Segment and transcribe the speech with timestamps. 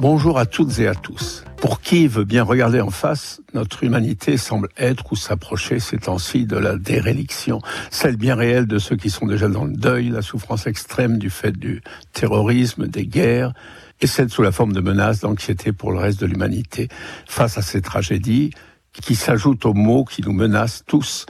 [0.00, 1.44] Bonjour à toutes et à tous.
[1.56, 6.46] Pour qui veut bien regarder en face, notre humanité semble être ou s'approcher ces temps-ci
[6.46, 10.22] de la déréliction, celle bien réelle de ceux qui sont déjà dans le deuil, la
[10.22, 11.82] souffrance extrême du fait du
[12.12, 13.54] terrorisme, des guerres,
[14.00, 16.88] et celle sous la forme de menaces, d'anxiété pour le reste de l'humanité.
[17.26, 18.50] Face à ces tragédies,
[18.92, 21.26] qui s'ajoutent aux maux qui nous menacent tous,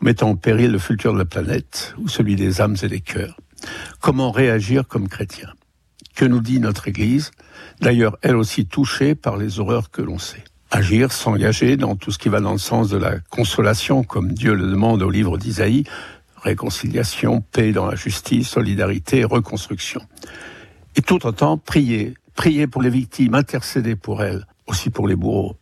[0.00, 3.36] mettant en péril le futur de la planète ou celui des âmes et des cœurs.
[4.00, 5.55] Comment réagir comme chrétien?
[6.16, 7.30] Que nous dit notre Église
[7.80, 10.42] D'ailleurs, elle aussi touchée par les horreurs que l'on sait.
[10.70, 14.54] Agir, s'engager dans tout ce qui va dans le sens de la consolation, comme Dieu
[14.54, 15.84] le demande au livre d'Isaïe,
[16.42, 20.00] réconciliation, paix dans la justice, solidarité, reconstruction.
[20.96, 25.56] Et tout autant, prier, prier pour les victimes, intercéder pour elles, aussi pour les bourreaux,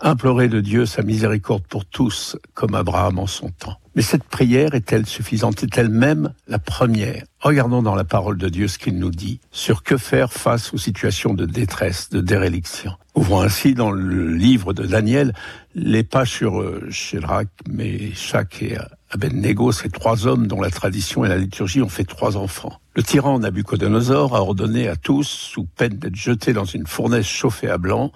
[0.00, 3.76] implorer de Dieu sa miséricorde pour tous, comme Abraham en son temps.
[3.96, 5.62] Mais cette prière est-elle suffisante?
[5.64, 7.24] Est-elle même la première?
[7.40, 10.78] Regardons dans la parole de Dieu ce qu'il nous dit sur que faire face aux
[10.78, 12.92] situations de détresse, de déréliction?
[13.14, 15.34] Ouvrons ainsi dans le livre de Daniel
[15.74, 18.78] les pas sur euh, Shadrach, Meshach et
[19.10, 22.80] Abednego, ces trois hommes dont la tradition et la liturgie ont fait trois enfants.
[22.94, 27.68] Le tyran Nabucodonosor a ordonné à tous, sous peine d'être jetés dans une fournaise chauffée
[27.68, 28.12] à blanc,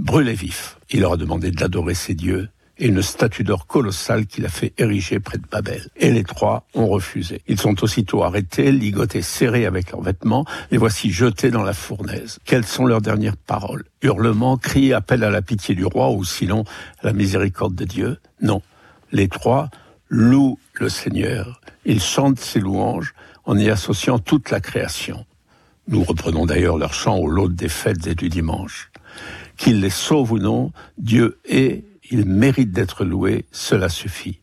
[0.00, 0.78] brûlé vif.
[0.90, 2.48] Il leur a demandé d'adorer ses dieux
[2.78, 5.86] et une statue d'or colossale qu'il a fait ériger près de Babel.
[5.96, 7.42] Et les trois ont refusé.
[7.46, 12.38] Ils sont aussitôt arrêtés, ligotés serrés avec leurs vêtements, et voici jetés dans la fournaise.
[12.46, 13.84] Quelles sont leurs dernières paroles?
[14.00, 16.64] Hurlements, cris, appel à la pitié du roi, ou sinon
[17.02, 18.16] à la miséricorde de Dieu?
[18.40, 18.62] Non.
[19.12, 19.68] Les trois
[20.08, 21.60] louent le Seigneur.
[21.84, 23.12] Ils chantent ses louanges
[23.44, 25.26] en y associant toute la création.
[25.86, 28.90] Nous reprenons d'ailleurs leur chant au lot des fêtes et du dimanche
[29.60, 34.38] qu'il les sauve ou non, Dieu est, il mérite d'être loué, cela suffit.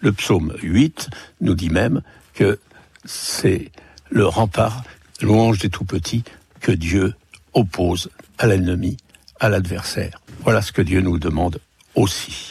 [0.00, 1.08] Le psaume 8
[1.40, 2.02] nous dit même
[2.34, 2.60] que
[3.06, 3.72] c'est
[4.10, 4.84] le rempart,
[5.22, 6.22] louange des tout-petits,
[6.60, 7.14] que Dieu
[7.54, 8.98] oppose à l'ennemi,
[9.40, 10.20] à l'adversaire.
[10.40, 11.60] Voilà ce que Dieu nous demande
[11.94, 12.46] aussi.